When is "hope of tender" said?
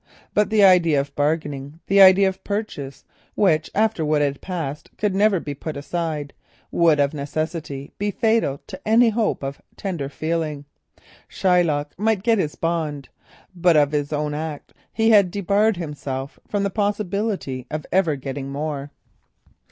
9.09-10.09